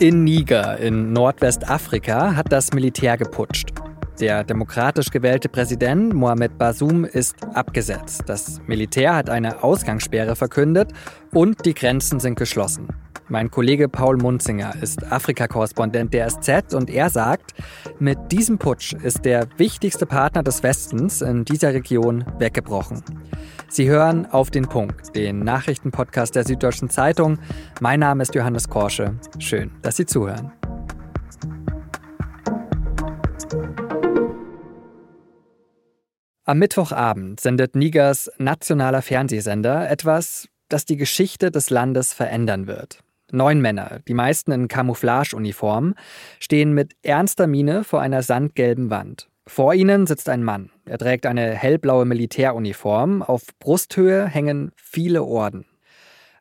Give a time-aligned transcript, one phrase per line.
[0.00, 3.72] In Niger in Nordwestafrika hat das Militär geputscht.
[4.20, 8.22] Der demokratisch gewählte Präsident Mohamed Bazoum ist abgesetzt.
[8.26, 10.92] Das Militär hat eine Ausgangssperre verkündet
[11.32, 12.88] und die Grenzen sind geschlossen.
[13.28, 17.52] Mein Kollege Paul Munzinger ist Afrika-Korrespondent der SZ und er sagt,
[17.98, 23.02] mit diesem Putsch ist der wichtigste Partner des Westens in dieser Region weggebrochen.
[23.70, 27.38] Sie hören auf den Punkt, den Nachrichtenpodcast der Süddeutschen Zeitung.
[27.80, 29.14] Mein Name ist Johannes Korsche.
[29.38, 30.52] Schön, dass Sie zuhören.
[36.44, 43.00] Am Mittwochabend sendet Nigers nationaler Fernsehsender etwas, das die Geschichte des Landes verändern wird.
[43.30, 45.94] Neun Männer, die meisten in Camouflageuniform,
[46.40, 49.28] stehen mit ernster Miene vor einer sandgelben Wand.
[49.48, 50.70] Vor ihnen sitzt ein Mann.
[50.84, 53.22] Er trägt eine hellblaue Militäruniform.
[53.22, 55.64] Auf Brusthöhe hängen viele Orden.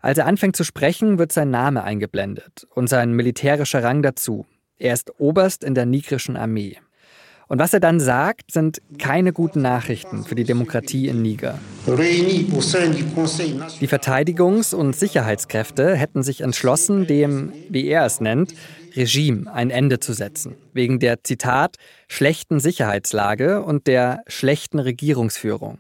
[0.01, 4.45] Als er anfängt zu sprechen, wird sein Name eingeblendet und sein militärischer Rang dazu.
[4.77, 6.79] Er ist Oberst in der nigrischen Armee.
[7.47, 11.57] Und was er dann sagt, sind keine guten Nachrichten für die Demokratie in Niger.
[11.87, 12.45] Die
[13.87, 18.53] Verteidigungs- und Sicherheitskräfte hätten sich entschlossen, dem, wie er es nennt,
[18.97, 25.79] Regime ein Ende zu setzen, wegen der, Zitat, schlechten Sicherheitslage und der schlechten Regierungsführung.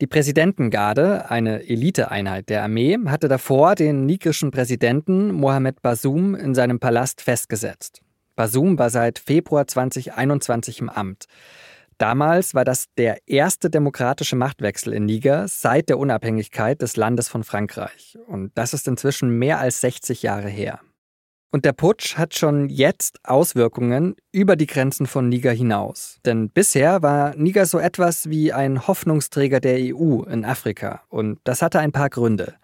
[0.00, 6.78] Die Präsidentengarde, eine Eliteeinheit der Armee, hatte davor den nigrischen Präsidenten Mohamed Bazoum in seinem
[6.78, 8.00] Palast festgesetzt.
[8.36, 11.26] Bazoum war seit Februar 2021 im Amt.
[11.98, 17.42] Damals war das der erste demokratische Machtwechsel in Niger seit der Unabhängigkeit des Landes von
[17.42, 18.16] Frankreich.
[18.28, 20.78] Und das ist inzwischen mehr als 60 Jahre her.
[21.50, 26.18] Und der Putsch hat schon jetzt Auswirkungen über die Grenzen von Niger hinaus.
[26.26, 31.02] Denn bisher war Niger so etwas wie ein Hoffnungsträger der EU in Afrika.
[31.08, 32.54] Und das hatte ein paar Gründe.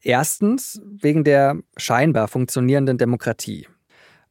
[0.00, 3.66] Erstens wegen der scheinbar funktionierenden Demokratie.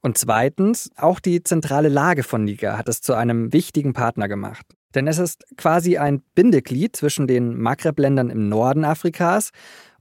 [0.02, 4.66] Und zweitens, auch die zentrale Lage von Niger hat es zu einem wichtigen Partner gemacht.
[4.96, 9.52] Denn es ist quasi ein Bindeglied zwischen den Maghreb-Ländern im Norden Afrikas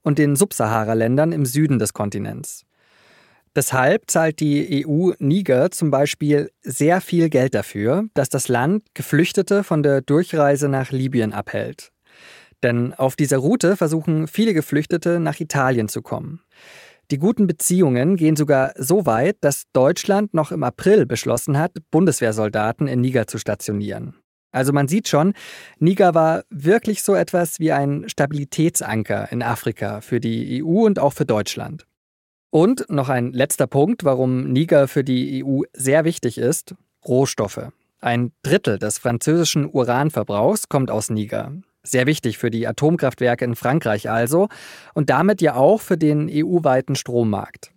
[0.03, 2.66] und den Subsahara-Ländern im Süden des Kontinents.
[3.57, 9.65] Deshalb zahlt die EU Niger zum Beispiel sehr viel Geld dafür, dass das Land Geflüchtete
[9.65, 11.91] von der Durchreise nach Libyen abhält.
[12.63, 16.43] Denn auf dieser Route versuchen viele Geflüchtete nach Italien zu kommen.
[17.11, 22.89] Die guten Beziehungen gehen sogar so weit, dass Deutschland noch im April beschlossen hat, Bundeswehrsoldaten
[22.89, 24.17] in Niger zu stationieren.
[24.53, 25.33] Also man sieht schon,
[25.79, 31.15] Niger war wirklich so etwas wie ein Stabilitätsanker in Afrika für die EU und auch
[31.15, 31.87] für Deutschland.
[32.51, 36.75] Und noch ein letzter Punkt, warum Niger für die EU sehr wichtig ist,
[37.07, 37.71] Rohstoffe.
[38.01, 41.53] Ein Drittel des französischen Uranverbrauchs kommt aus Niger.
[41.83, 44.49] Sehr wichtig für die Atomkraftwerke in Frankreich also
[44.95, 47.73] und damit ja auch für den EU-weiten Strommarkt.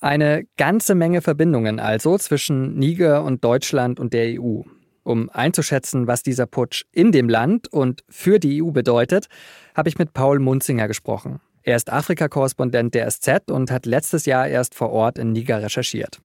[0.00, 4.62] Eine ganze Menge Verbindungen also zwischen Niger und Deutschland und der EU.
[5.04, 9.26] Um einzuschätzen, was dieser Putsch in dem Land und für die EU bedeutet,
[9.74, 11.40] habe ich mit Paul Munzinger gesprochen.
[11.62, 16.20] Er ist Afrika-Korrespondent der SZ und hat letztes Jahr erst vor Ort in Niger recherchiert.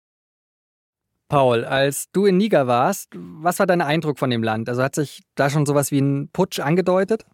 [1.30, 4.70] Paul, als du in Niger warst, was war dein Eindruck von dem Land?
[4.70, 7.26] Also hat sich da schon sowas wie ein Putsch angedeutet?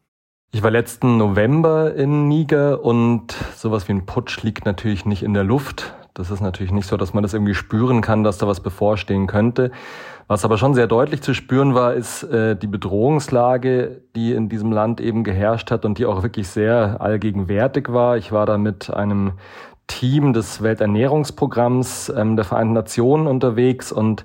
[0.51, 5.33] Ich war letzten November in Niger und sowas wie ein Putsch liegt natürlich nicht in
[5.33, 5.93] der Luft.
[6.13, 9.25] Das ist natürlich nicht so, dass man das irgendwie spüren kann, dass da was bevorstehen
[9.25, 9.71] könnte.
[10.27, 14.71] Was aber schon sehr deutlich zu spüren war, ist äh, die Bedrohungslage, die in diesem
[14.71, 18.17] Land eben geherrscht hat und die auch wirklich sehr allgegenwärtig war.
[18.17, 19.33] Ich war da mit einem
[19.87, 24.23] Team des Welternährungsprogramms ähm, der Vereinten Nationen unterwegs und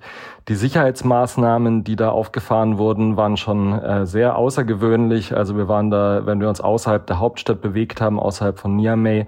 [0.48, 5.36] die Sicherheitsmaßnahmen, die da aufgefahren wurden, waren schon äh, sehr außergewöhnlich.
[5.36, 9.26] Also wir waren da, wenn wir uns außerhalb der Hauptstadt bewegt haben, außerhalb von Niamey,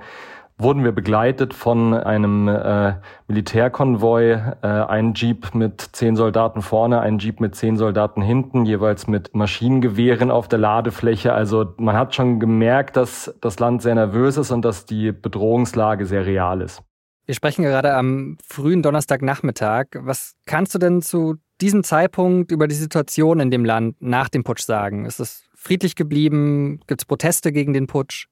[0.60, 2.94] wurden wir begleitet von einem äh,
[3.28, 9.06] Militärkonvoi, äh, ein Jeep mit zehn Soldaten vorne, ein Jeep mit zehn Soldaten hinten, jeweils
[9.06, 11.32] mit Maschinengewehren auf der Ladefläche.
[11.32, 16.06] Also man hat schon gemerkt, dass das Land sehr nervös ist und dass die Bedrohungslage
[16.06, 16.82] sehr real ist.
[17.26, 19.86] Wir sprechen gerade am frühen Donnerstagnachmittag.
[19.94, 24.42] Was kannst du denn zu diesem Zeitpunkt über die Situation in dem Land nach dem
[24.42, 25.04] Putsch sagen?
[25.04, 26.80] Ist es friedlich geblieben?
[26.86, 28.26] Gibt es Proteste gegen den Putsch?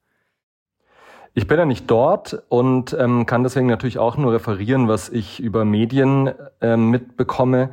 [1.35, 5.41] Ich bin ja nicht dort und ähm, kann deswegen natürlich auch nur referieren, was ich
[5.41, 6.31] über Medien
[6.61, 7.71] äh, mitbekomme.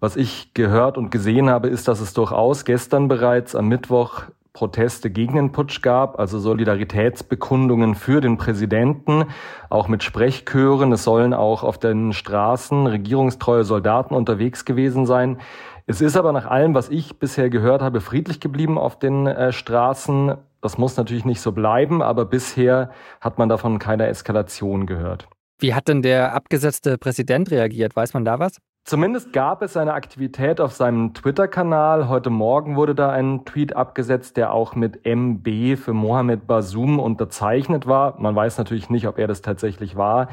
[0.00, 4.24] Was ich gehört und gesehen habe, ist, dass es durchaus gestern bereits am Mittwoch
[4.54, 9.24] Proteste gegen den Putsch gab, also Solidaritätsbekundungen für den Präsidenten,
[9.68, 10.92] auch mit Sprechchören.
[10.92, 15.38] Es sollen auch auf den Straßen regierungstreue Soldaten unterwegs gewesen sein.
[15.86, 19.52] Es ist aber nach allem, was ich bisher gehört habe, friedlich geblieben auf den äh,
[19.52, 22.90] Straßen Das muss natürlich nicht so bleiben, aber bisher
[23.20, 25.28] hat man davon keine Eskalation gehört.
[25.60, 27.94] Wie hat denn der abgesetzte Präsident reagiert?
[27.94, 28.56] Weiß man da was?
[28.86, 32.08] Zumindest gab es eine Aktivität auf seinem Twitter-Kanal.
[32.08, 37.86] Heute Morgen wurde da ein Tweet abgesetzt, der auch mit MB für Mohamed Basum unterzeichnet
[37.86, 38.18] war.
[38.18, 40.28] Man weiß natürlich nicht, ob er das tatsächlich war.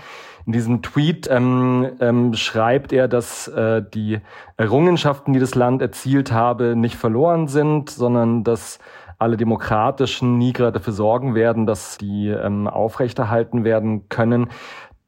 [0.46, 4.20] In diesem Tweet ähm, ähm, schreibt er, dass äh, die
[4.58, 8.80] Errungenschaften, die das Land erzielt habe, nicht verloren sind, sondern dass
[9.22, 14.50] alle demokratischen Niger dafür sorgen werden, dass die ähm, aufrechterhalten werden können.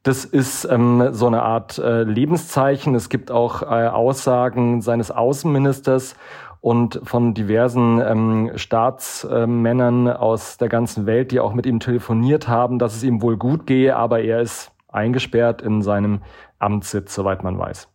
[0.04, 2.94] Das ist ähm, so eine Art äh, Lebenszeichen.
[2.94, 6.14] Es gibt auch äh, Aussagen seines Außenministers
[6.60, 12.78] und von diversen ähm, Staatsmännern aus der ganzen Welt, die auch mit ihm telefoniert haben,
[12.78, 16.20] dass es ihm wohl gut gehe, aber er ist eingesperrt in seinem
[16.58, 17.88] Amtssitz, soweit man weiß.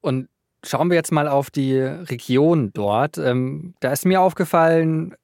[0.00, 0.28] Und
[0.64, 3.16] schauen wir jetzt mal auf die Region dort.
[3.16, 5.14] Ähm, da ist mir aufgefallen,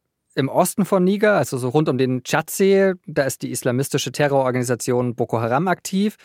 [0.41, 5.15] im Osten von Niger, also so rund um den Tschadsee, da ist die islamistische Terrororganisation
[5.15, 6.17] Boko Haram aktiv.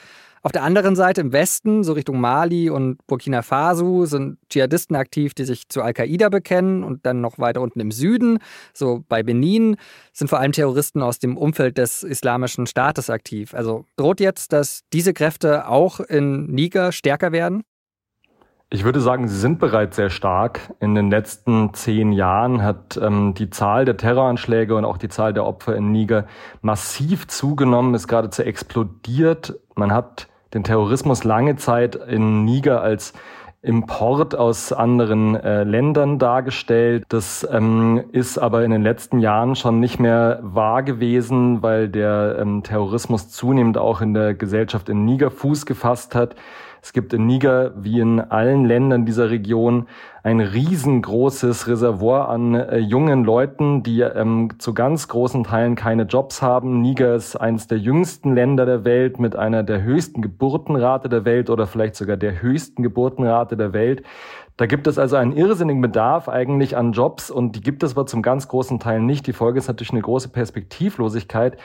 [0.46, 5.34] Auf der anderen Seite im Westen, so Richtung Mali und Burkina Faso, sind Dschihadisten aktiv,
[5.34, 6.84] die sich zu Al-Qaida bekennen.
[6.84, 8.38] Und dann noch weiter unten im Süden,
[8.72, 9.76] so bei Benin,
[10.14, 13.56] sind vor allem Terroristen aus dem Umfeld des Islamischen Staates aktiv.
[13.56, 17.64] Also droht jetzt, dass diese Kräfte auch in Niger stärker werden?
[18.76, 20.60] Ich würde sagen, sie sind bereits sehr stark.
[20.82, 25.32] In den letzten zehn Jahren hat ähm, die Zahl der Terroranschläge und auch die Zahl
[25.32, 26.26] der Opfer in Niger
[26.62, 29.58] massiv zugenommen, ist geradezu explodiert.
[29.76, 33.14] Man hat den Terrorismus lange Zeit in Niger als
[33.62, 37.06] Import aus anderen äh, Ländern dargestellt.
[37.08, 42.40] Das ähm, ist aber in den letzten Jahren schon nicht mehr wahr gewesen, weil der
[42.42, 46.36] ähm, Terrorismus zunehmend auch in der Gesellschaft in Niger Fuß gefasst hat.
[46.86, 49.88] Es gibt in Niger wie in allen Ländern dieser Region
[50.22, 56.44] ein riesengroßes Reservoir an äh, jungen Leuten, die ähm, zu ganz großen Teilen keine Jobs
[56.44, 56.82] haben.
[56.82, 61.50] Niger ist eines der jüngsten Länder der Welt mit einer der höchsten Geburtenrate der Welt
[61.50, 64.04] oder vielleicht sogar der höchsten Geburtenrate der Welt.
[64.58, 68.06] Da gibt es also einen irrsinnigen Bedarf eigentlich an Jobs und die gibt es aber
[68.06, 69.28] zum ganz großen Teil nicht.
[69.28, 71.58] Die Folge ist natürlich eine große Perspektivlosigkeit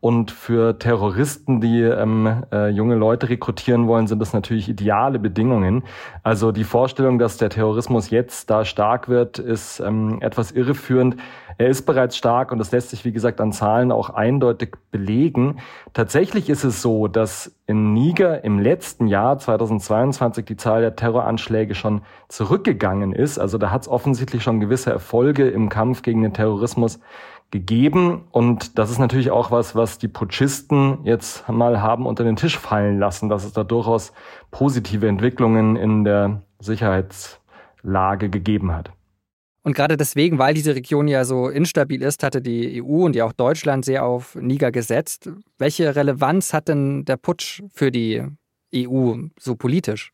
[0.00, 5.82] und für Terroristen, die ähm, äh, junge Leute rekrutieren wollen, sind das natürlich ideale Bedingungen.
[6.22, 11.16] Also die Vorstellung, dass der Terrorismus jetzt da stark wird, ist ähm, etwas irreführend.
[11.58, 15.58] Er ist bereits stark und das lässt sich, wie gesagt, an Zahlen auch eindeutig belegen.
[15.92, 21.74] Tatsächlich ist es so, dass in Niger im letzten Jahr 2022 die Zahl der Terroranschläge
[21.74, 23.38] schon zurückgegangen ist.
[23.40, 27.00] Also da hat es offensichtlich schon gewisse Erfolge im Kampf gegen den Terrorismus
[27.50, 28.28] gegeben.
[28.30, 32.56] Und das ist natürlich auch was, was die Putschisten jetzt mal haben unter den Tisch
[32.56, 34.12] fallen lassen, dass es da durchaus
[34.52, 38.92] positive Entwicklungen in der Sicherheitslage gegeben hat.
[39.62, 43.24] Und gerade deswegen, weil diese Region ja so instabil ist, hatte die EU und ja
[43.24, 45.30] auch Deutschland sehr auf Niger gesetzt.
[45.58, 48.22] Welche Relevanz hat denn der Putsch für die
[48.74, 50.12] EU so politisch?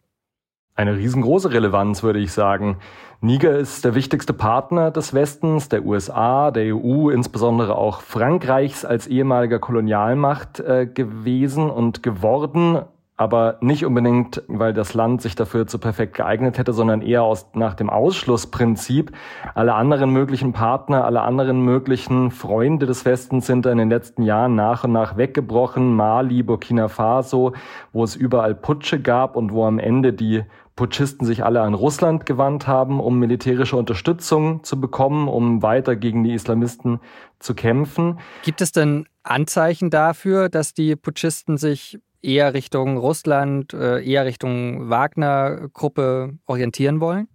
[0.76, 2.78] Eine riesengroße Relevanz, würde ich sagen.
[3.20, 9.06] Niger ist der wichtigste Partner des Westens, der USA, der EU, insbesondere auch Frankreichs als
[9.06, 12.82] ehemaliger Kolonialmacht äh, gewesen und geworden
[13.16, 17.46] aber nicht unbedingt, weil das Land sich dafür zu perfekt geeignet hätte, sondern eher aus,
[17.54, 19.12] nach dem Ausschlussprinzip.
[19.54, 24.56] Alle anderen möglichen Partner, alle anderen möglichen Freunde des Westens sind in den letzten Jahren
[24.56, 25.94] nach und nach weggebrochen.
[25.94, 27.52] Mali, Burkina Faso,
[27.92, 30.42] wo es überall Putsche gab und wo am Ende die
[30.74, 36.24] Putschisten sich alle an Russland gewandt haben, um militärische Unterstützung zu bekommen, um weiter gegen
[36.24, 36.98] die Islamisten
[37.38, 38.18] zu kämpfen.
[38.42, 44.88] Gibt es denn Anzeichen dafür, dass die Putschisten sich eher Richtung Russland, äh, eher Richtung
[44.88, 47.28] Wagner-Gruppe orientieren wollen?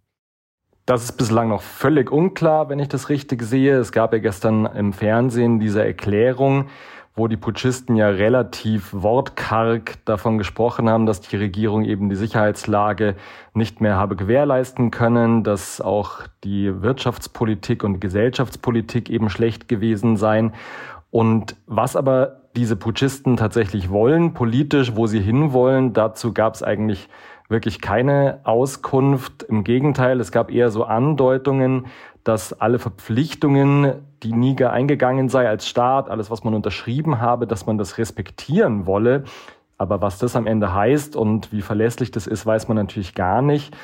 [0.85, 3.77] Das ist bislang noch völlig unklar, wenn ich das richtig sehe.
[3.77, 6.65] Es gab ja gestern im Fernsehen diese Erklärung,
[7.13, 13.15] wo die Putschisten ja relativ wortkarg davon gesprochen haben, dass die Regierung eben die Sicherheitslage
[13.53, 20.53] nicht mehr habe gewährleisten können, dass auch die Wirtschaftspolitik und Gesellschaftspolitik eben schlecht gewesen seien.
[21.11, 25.93] Und was aber diese Putschisten tatsächlich wollen, politisch, wo sie hinwollen.
[25.93, 27.09] Dazu gab es eigentlich
[27.47, 29.43] wirklich keine Auskunft.
[29.43, 31.87] Im Gegenteil, es gab eher so Andeutungen,
[32.23, 37.65] dass alle Verpflichtungen, die Niger eingegangen sei als Staat, alles, was man unterschrieben habe, dass
[37.65, 39.23] man das respektieren wolle.
[39.77, 43.41] Aber was das am Ende heißt und wie verlässlich das ist, weiß man natürlich gar
[43.41, 43.75] nicht.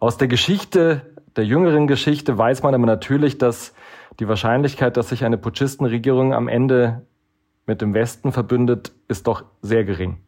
[0.00, 1.02] Aus der Geschichte,
[1.36, 3.74] der jüngeren Geschichte, weiß man aber natürlich, dass
[4.18, 7.02] die Wahrscheinlichkeit, dass sich eine Putschistenregierung am Ende
[7.66, 10.18] mit dem Westen verbündet, ist doch sehr gering.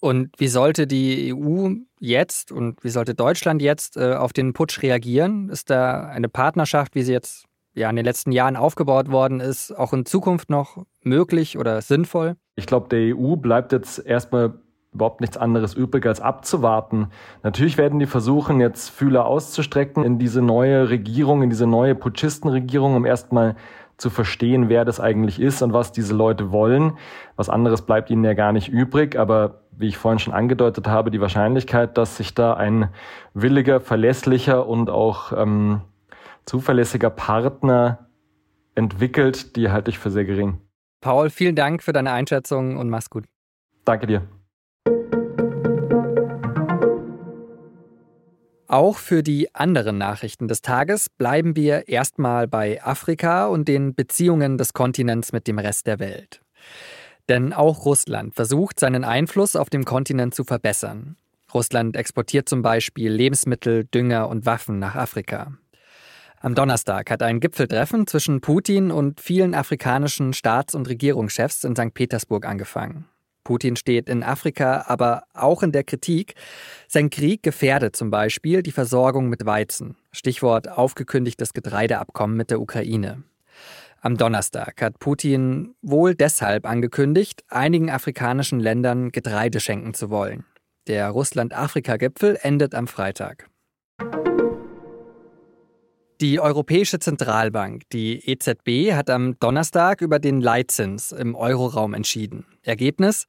[0.00, 4.82] Und wie sollte die EU jetzt und wie sollte Deutschland jetzt äh, auf den Putsch
[4.82, 5.48] reagieren?
[5.48, 9.72] Ist da eine Partnerschaft, wie sie jetzt ja in den letzten Jahren aufgebaut worden ist,
[9.72, 12.36] auch in Zukunft noch möglich oder sinnvoll?
[12.56, 14.54] Ich glaube, der EU bleibt jetzt erstmal
[14.92, 17.08] überhaupt nichts anderes übrig, als abzuwarten.
[17.42, 22.96] Natürlich werden die versuchen, jetzt Fühler auszustrecken in diese neue Regierung, in diese neue Putschistenregierung,
[22.96, 23.56] um erstmal
[23.96, 26.98] zu verstehen, wer das eigentlich ist und was diese Leute wollen.
[27.36, 31.10] Was anderes bleibt ihnen ja gar nicht übrig, aber wie ich vorhin schon angedeutet habe,
[31.10, 32.90] die Wahrscheinlichkeit, dass sich da ein
[33.34, 35.82] williger, verlässlicher und auch ähm,
[36.44, 38.06] zuverlässiger Partner
[38.74, 40.60] entwickelt, die halte ich für sehr gering.
[41.00, 43.24] Paul, vielen Dank für deine Einschätzung und mach's gut.
[43.84, 44.22] Danke dir.
[48.68, 54.58] Auch für die anderen Nachrichten des Tages bleiben wir erstmal bei Afrika und den Beziehungen
[54.58, 56.40] des Kontinents mit dem Rest der Welt.
[57.28, 61.16] Denn auch Russland versucht, seinen Einfluss auf dem Kontinent zu verbessern.
[61.54, 65.52] Russland exportiert zum Beispiel Lebensmittel, Dünger und Waffen nach Afrika.
[66.40, 71.94] Am Donnerstag hat ein Gipfeltreffen zwischen Putin und vielen afrikanischen Staats- und Regierungschefs in St.
[71.94, 73.06] Petersburg angefangen.
[73.46, 76.34] Putin steht in Afrika aber auch in der Kritik.
[76.88, 79.94] Sein Krieg gefährdet zum Beispiel die Versorgung mit Weizen.
[80.10, 83.22] Stichwort aufgekündigtes Getreideabkommen mit der Ukraine.
[84.00, 90.44] Am Donnerstag hat Putin wohl deshalb angekündigt, einigen afrikanischen Ländern Getreide schenken zu wollen.
[90.88, 93.48] Der Russland-Afrika-Gipfel endet am Freitag.
[96.22, 102.46] Die Europäische Zentralbank, die EZB, hat am Donnerstag über den Leitzins im Euroraum entschieden.
[102.62, 103.26] Ergebnis?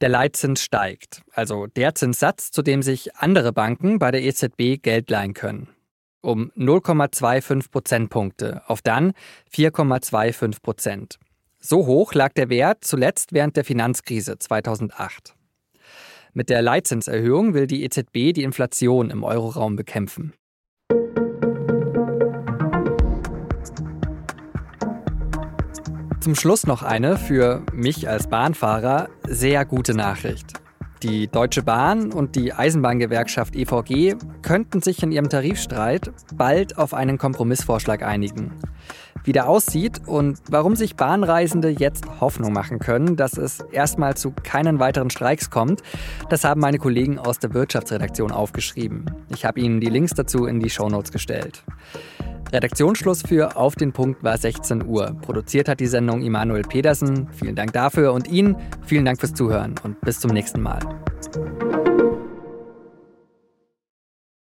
[0.00, 5.10] Der Leitzins steigt, also der Zinssatz, zu dem sich andere Banken bei der EZB Geld
[5.10, 5.68] leihen können.
[6.22, 9.12] Um 0,25 Prozentpunkte auf dann
[9.52, 11.18] 4,25 Prozent.
[11.60, 15.36] So hoch lag der Wert zuletzt während der Finanzkrise 2008.
[16.32, 20.32] Mit der Leitzinserhöhung will die EZB die Inflation im Euroraum bekämpfen.
[26.24, 30.54] Zum Schluss noch eine für mich als Bahnfahrer sehr gute Nachricht.
[31.02, 37.18] Die Deutsche Bahn und die Eisenbahngewerkschaft EVG könnten sich in ihrem Tarifstreit bald auf einen
[37.18, 38.52] Kompromissvorschlag einigen.
[39.22, 44.30] Wie der aussieht und warum sich Bahnreisende jetzt Hoffnung machen können, dass es erstmal zu
[44.30, 45.82] keinen weiteren Streiks kommt,
[46.30, 49.10] das haben meine Kollegen aus der Wirtschaftsredaktion aufgeschrieben.
[49.28, 51.64] Ich habe Ihnen die Links dazu in die Shownotes gestellt.
[52.54, 55.16] Redaktionsschluss für Auf den Punkt war 16 Uhr.
[55.22, 57.28] Produziert hat die Sendung Immanuel Pedersen.
[57.32, 58.56] Vielen Dank dafür und Ihnen
[58.86, 60.78] vielen Dank fürs Zuhören und bis zum nächsten Mal.